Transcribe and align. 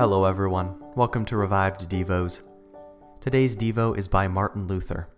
Hello, 0.00 0.24
everyone. 0.24 0.76
Welcome 0.96 1.26
to 1.26 1.36
Revived 1.36 1.86
Devos. 1.90 2.40
Today's 3.20 3.54
Devo 3.54 3.94
is 3.94 4.08
by 4.08 4.28
Martin 4.28 4.66
Luther, 4.66 5.10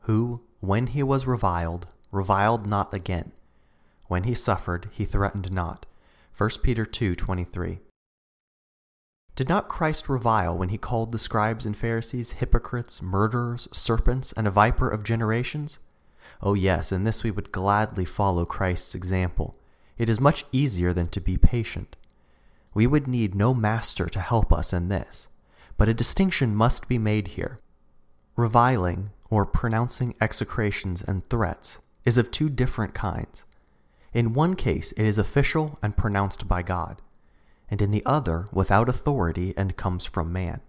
who, 0.00 0.42
when 0.58 0.88
he 0.88 1.04
was 1.04 1.24
reviled, 1.24 1.86
reviled 2.10 2.66
not 2.66 2.92
again. 2.92 3.30
When 4.08 4.24
he 4.24 4.34
suffered, 4.34 4.88
he 4.90 5.04
threatened 5.04 5.52
not. 5.52 5.86
1 6.36 6.50
Peter 6.64 6.84
2:23. 6.84 7.78
Did 9.36 9.48
not 9.48 9.68
Christ 9.68 10.08
revile 10.08 10.58
when 10.58 10.70
he 10.70 10.76
called 10.76 11.12
the 11.12 11.16
scribes 11.16 11.64
and 11.64 11.76
Pharisees 11.76 12.32
hypocrites, 12.42 13.00
murderers, 13.00 13.68
serpents, 13.70 14.32
and 14.32 14.48
a 14.48 14.50
viper 14.50 14.88
of 14.88 15.04
generations? 15.04 15.78
Oh, 16.42 16.54
yes, 16.54 16.90
in 16.90 17.04
this 17.04 17.22
we 17.22 17.30
would 17.30 17.52
gladly 17.52 18.04
follow 18.04 18.44
Christ's 18.44 18.96
example. 18.96 19.56
It 19.96 20.10
is 20.10 20.18
much 20.18 20.44
easier 20.50 20.92
than 20.92 21.06
to 21.10 21.20
be 21.20 21.36
patient. 21.36 21.96
We 22.78 22.86
would 22.86 23.08
need 23.08 23.34
no 23.34 23.54
master 23.54 24.08
to 24.08 24.20
help 24.20 24.52
us 24.52 24.72
in 24.72 24.88
this, 24.88 25.26
but 25.76 25.88
a 25.88 25.92
distinction 25.92 26.54
must 26.54 26.86
be 26.86 26.96
made 26.96 27.34
here. 27.34 27.58
Reviling, 28.36 29.10
or 29.30 29.44
pronouncing 29.44 30.14
execrations 30.20 31.02
and 31.02 31.28
threats, 31.28 31.80
is 32.04 32.16
of 32.16 32.30
two 32.30 32.48
different 32.48 32.94
kinds. 32.94 33.46
In 34.14 34.32
one 34.32 34.54
case, 34.54 34.92
it 34.92 35.04
is 35.04 35.18
official 35.18 35.76
and 35.82 35.96
pronounced 35.96 36.46
by 36.46 36.62
God, 36.62 37.02
and 37.68 37.82
in 37.82 37.90
the 37.90 38.06
other, 38.06 38.46
without 38.52 38.88
authority 38.88 39.54
and 39.56 39.76
comes 39.76 40.06
from 40.06 40.32
man. 40.32 40.60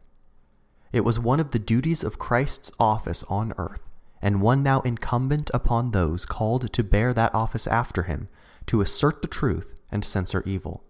It 0.92 1.02
was 1.02 1.20
one 1.20 1.40
of 1.40 1.52
the 1.52 1.60
duties 1.60 2.04
of 2.04 2.18
Christ's 2.18 2.72
office 2.80 3.24
on 3.26 3.54
earth, 3.60 3.84
and 4.20 4.42
one 4.42 4.64
now 4.64 4.82
incumbent 4.82 5.52
upon 5.54 5.92
those 5.92 6.26
called 6.26 6.74
to 6.74 6.84
bear 6.84 7.14
that 7.14 7.36
office 7.36 7.68
after 7.68 8.02
him, 8.10 8.30
to 8.66 8.82
assert 8.82 9.22
the 9.22 9.28
truth 9.28 9.76
and 9.92 10.04
censor 10.04 10.42
evil. 10.48 10.84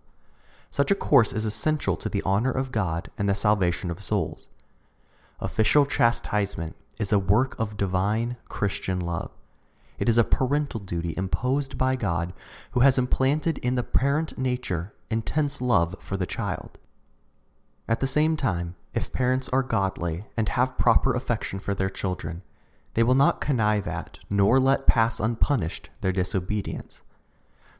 Such 0.71 0.91
a 0.91 0.95
course 0.95 1.33
is 1.33 1.45
essential 1.45 1.95
to 1.97 2.09
the 2.09 2.21
honor 2.23 2.51
of 2.51 2.71
God 2.71 3.09
and 3.17 3.27
the 3.27 3.35
salvation 3.35 3.89
of 3.89 4.03
souls. 4.03 4.49
Official 5.39 5.85
chastisement 5.85 6.75
is 6.99 7.11
a 7.11 7.19
work 7.19 7.57
of 7.59 7.77
divine 7.77 8.37
Christian 8.47 8.99
love. 8.99 9.31
It 9.97 10.07
is 10.07 10.17
a 10.17 10.23
parental 10.23 10.79
duty 10.79 11.13
imposed 11.17 11.77
by 11.77 11.95
God, 11.95 12.33
who 12.71 12.81
has 12.81 12.97
implanted 12.97 13.57
in 13.59 13.75
the 13.75 13.83
parent 13.83 14.37
nature 14.37 14.93
intense 15.09 15.61
love 15.61 15.95
for 15.99 16.17
the 16.17 16.25
child. 16.25 16.77
At 17.87 17.99
the 17.99 18.07
same 18.07 18.37
time, 18.37 18.75
if 18.93 19.11
parents 19.11 19.49
are 19.49 19.63
godly 19.63 20.25
and 20.37 20.49
have 20.49 20.77
proper 20.77 21.13
affection 21.13 21.59
for 21.59 21.73
their 21.73 21.89
children, 21.89 22.43
they 22.93 23.03
will 23.03 23.15
not 23.15 23.41
connive 23.41 23.87
at 23.87 24.19
nor 24.29 24.59
let 24.59 24.87
pass 24.87 25.19
unpunished 25.19 25.89
their 26.01 26.11
disobedience 26.11 27.01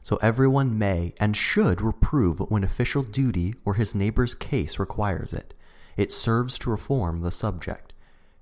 so 0.02 0.16
everyone 0.16 0.78
may 0.78 1.14
and 1.20 1.36
should 1.36 1.80
reprove 1.80 2.40
when 2.50 2.64
official 2.64 3.02
duty 3.02 3.54
or 3.64 3.74
his 3.74 3.94
neighbor's 3.94 4.34
case 4.34 4.78
requires 4.78 5.32
it. 5.32 5.54
It 5.96 6.12
serves 6.12 6.58
to 6.60 6.70
reform 6.70 7.20
the 7.20 7.32
subject. 7.32 7.94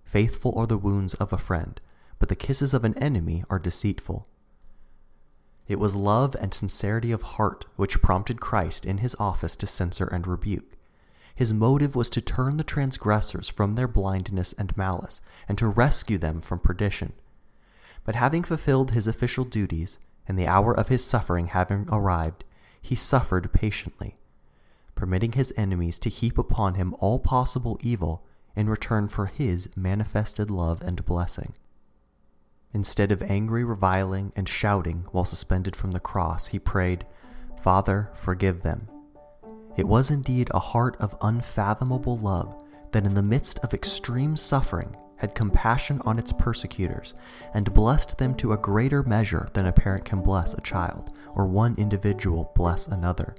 Faithful 0.04 0.56
are 0.56 0.66
the 0.66 0.78
wounds 0.78 1.14
of 1.14 1.32
a 1.32 1.38
friend, 1.38 1.80
but 2.18 2.28
the 2.28 2.36
kisses 2.36 2.72
of 2.72 2.84
an 2.84 2.96
enemy 2.98 3.44
are 3.50 3.58
deceitful. 3.58 4.26
It 5.66 5.78
was 5.78 5.94
love 5.94 6.34
and 6.40 6.54
sincerity 6.54 7.12
of 7.12 7.22
heart 7.22 7.66
which 7.76 8.00
prompted 8.00 8.40
Christ 8.40 8.86
in 8.86 8.98
his 8.98 9.14
office 9.18 9.54
to 9.56 9.66
censor 9.66 10.06
and 10.06 10.26
rebuke. 10.26 10.76
His 11.34 11.52
motive 11.52 11.94
was 11.94 12.08
to 12.10 12.20
turn 12.20 12.56
the 12.56 12.64
transgressors 12.64 13.48
from 13.48 13.74
their 13.74 13.86
blindness 13.86 14.54
and 14.54 14.76
malice, 14.76 15.20
and 15.46 15.56
to 15.58 15.68
rescue 15.68 16.18
them 16.18 16.40
from 16.40 16.58
perdition. 16.58 17.12
But 18.02 18.16
having 18.16 18.42
fulfilled 18.42 18.92
his 18.92 19.06
official 19.06 19.44
duties, 19.44 19.98
and 20.28 20.38
the 20.38 20.46
hour 20.46 20.72
of 20.72 20.88
his 20.88 21.04
suffering 21.04 21.46
having 21.46 21.88
arrived, 21.90 22.44
he 22.80 22.94
suffered 22.94 23.52
patiently, 23.52 24.18
permitting 24.94 25.32
his 25.32 25.52
enemies 25.56 25.98
to 25.98 26.10
heap 26.10 26.36
upon 26.36 26.74
him 26.74 26.94
all 27.00 27.18
possible 27.18 27.78
evil 27.80 28.22
in 28.54 28.68
return 28.68 29.08
for 29.08 29.26
his 29.26 29.68
manifested 29.74 30.50
love 30.50 30.82
and 30.82 31.04
blessing. 31.04 31.54
Instead 32.74 33.10
of 33.10 33.22
angry 33.22 33.64
reviling 33.64 34.32
and 34.36 34.48
shouting 34.48 35.06
while 35.10 35.24
suspended 35.24 35.74
from 35.74 35.92
the 35.92 36.00
cross, 36.00 36.48
he 36.48 36.58
prayed, 36.58 37.06
Father, 37.60 38.10
forgive 38.14 38.62
them. 38.62 38.88
It 39.76 39.88
was 39.88 40.10
indeed 40.10 40.50
a 40.52 40.58
heart 40.58 40.96
of 41.00 41.16
unfathomable 41.22 42.18
love 42.18 42.62
that 42.92 43.06
in 43.06 43.14
the 43.14 43.22
midst 43.22 43.58
of 43.60 43.72
extreme 43.72 44.36
suffering 44.36 44.94
had 45.18 45.34
compassion 45.34 46.00
on 46.04 46.18
its 46.18 46.32
persecutors, 46.32 47.14
and 47.54 47.74
blessed 47.74 48.18
them 48.18 48.34
to 48.36 48.52
a 48.52 48.58
greater 48.58 49.02
measure 49.02 49.48
than 49.52 49.66
a 49.66 49.72
parent 49.72 50.04
can 50.04 50.22
bless 50.22 50.54
a 50.54 50.60
child, 50.60 51.16
or 51.34 51.46
one 51.46 51.74
individual 51.76 52.52
bless 52.54 52.86
another. 52.86 53.34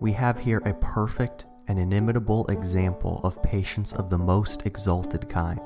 We 0.00 0.12
have 0.12 0.38
here 0.38 0.62
a 0.64 0.74
perfect 0.74 1.46
and 1.66 1.78
inimitable 1.78 2.46
example 2.46 3.20
of 3.24 3.42
patience 3.42 3.92
of 3.92 4.10
the 4.10 4.18
most 4.18 4.64
exalted 4.64 5.28
kind. 5.28 5.60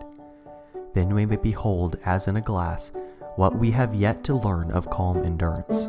Then 0.95 1.15
we 1.15 1.27
may 1.27 1.37
behold, 1.37 1.99
as 2.05 2.29
in 2.29 2.37
a 2.37 2.41
glass, 2.41 2.91
what 3.37 3.57
we 3.57 3.71
have 3.71 3.95
yet 3.95 4.25
to 4.25 4.35
learn 4.35 4.71
of 4.71 4.91
calm 4.91 5.25
endurance. 5.25 5.89